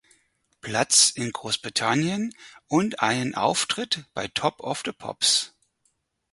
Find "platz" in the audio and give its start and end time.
0.61-1.11